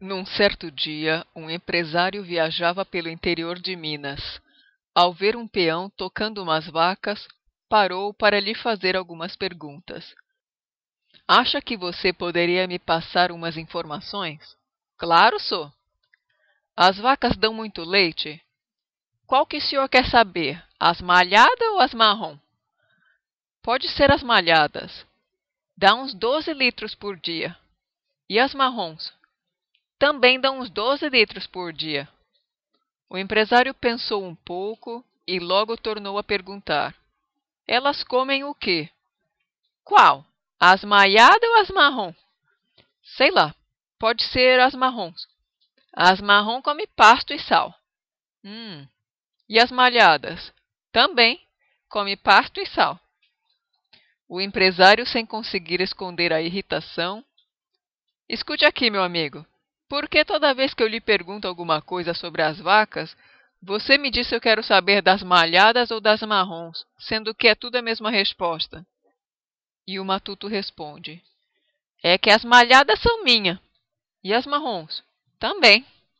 Num 0.00 0.24
certo 0.24 0.70
dia, 0.70 1.26
um 1.36 1.50
empresário 1.50 2.24
viajava 2.24 2.86
pelo 2.86 3.10
interior 3.10 3.58
de 3.58 3.76
Minas. 3.76 4.40
Ao 4.94 5.12
ver 5.12 5.36
um 5.36 5.46
peão 5.46 5.90
tocando 5.90 6.42
umas 6.42 6.66
vacas, 6.66 7.28
parou 7.68 8.14
para 8.14 8.40
lhe 8.40 8.54
fazer 8.54 8.96
algumas 8.96 9.36
perguntas. 9.36 10.14
Acha 11.28 11.60
que 11.60 11.76
você 11.76 12.14
poderia 12.14 12.66
me 12.66 12.78
passar 12.78 13.30
umas 13.30 13.58
informações? 13.58 14.56
Claro, 14.96 15.38
sou. 15.38 15.70
As 16.74 16.96
vacas 16.96 17.36
dão 17.36 17.52
muito 17.52 17.84
leite? 17.84 18.42
Qual 19.26 19.44
que 19.44 19.58
o 19.58 19.60
senhor 19.60 19.86
quer 19.86 20.06
saber? 20.06 20.64
As 20.78 21.02
malhadas 21.02 21.68
ou 21.72 21.78
as 21.78 21.92
marrom? 21.92 22.38
Pode 23.62 23.86
ser 23.90 24.10
as 24.10 24.22
malhadas. 24.22 25.04
Dá 25.76 25.94
uns 25.94 26.14
12 26.14 26.54
litros 26.54 26.94
por 26.94 27.20
dia. 27.20 27.54
E 28.30 28.38
as 28.38 28.54
marrons? 28.54 29.19
Também 30.00 30.40
dão 30.40 30.60
uns 30.60 30.70
12 30.70 31.08
litros 31.10 31.46
por 31.46 31.74
dia. 31.74 32.08
O 33.08 33.18
empresário 33.18 33.74
pensou 33.74 34.24
um 34.24 34.34
pouco 34.34 35.04
e 35.26 35.38
logo 35.38 35.76
tornou 35.76 36.16
a 36.18 36.24
perguntar: 36.24 36.96
Elas 37.68 38.02
comem 38.02 38.42
o 38.42 38.54
quê? 38.54 38.88
Qual? 39.84 40.24
As 40.58 40.82
maiadas 40.82 41.48
ou 41.48 41.56
as 41.60 41.68
marrom? 41.68 42.14
Sei 43.16 43.30
lá, 43.30 43.54
pode 43.98 44.24
ser 44.24 44.58
as 44.58 44.74
marrons. 44.74 45.28
As 45.92 46.20
marrom 46.20 46.62
comem 46.62 46.86
pasto 46.96 47.34
e 47.34 47.38
sal. 47.38 47.74
Hum. 48.42 48.86
E 49.48 49.58
as 49.60 49.70
malhadas? 49.70 50.52
Também 50.90 51.40
come 51.88 52.16
pasto 52.16 52.58
e 52.58 52.66
sal. 52.66 52.98
O 54.26 54.40
empresário, 54.40 55.04
sem 55.06 55.26
conseguir 55.26 55.80
esconder 55.80 56.32
a 56.32 56.40
irritação, 56.40 57.24
Escute 58.32 58.64
aqui, 58.64 58.90
meu 58.90 59.02
amigo. 59.02 59.44
Por 59.90 60.08
que 60.08 60.24
toda 60.24 60.54
vez 60.54 60.72
que 60.72 60.84
eu 60.84 60.86
lhe 60.86 61.00
pergunto 61.00 61.48
alguma 61.48 61.82
coisa 61.82 62.14
sobre 62.14 62.42
as 62.42 62.60
vacas, 62.60 63.16
você 63.60 63.98
me 63.98 64.08
diz 64.08 64.28
se 64.28 64.36
eu 64.36 64.40
quero 64.40 64.62
saber 64.62 65.02
das 65.02 65.20
malhadas 65.20 65.90
ou 65.90 66.00
das 66.00 66.22
marrons, 66.22 66.86
sendo 66.96 67.34
que 67.34 67.48
é 67.48 67.56
tudo 67.56 67.74
a 67.74 67.82
mesma 67.82 68.08
resposta? 68.08 68.86
E 69.84 69.98
o 69.98 70.04
matuto 70.04 70.46
responde: 70.46 71.20
É 72.04 72.16
que 72.16 72.30
as 72.30 72.44
malhadas 72.44 73.00
são 73.00 73.24
minhas. 73.24 73.58
E 74.22 74.32
as 74.32 74.46
marrons? 74.46 75.02
Também. 75.40 75.84